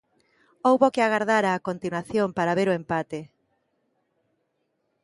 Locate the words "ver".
2.59-2.67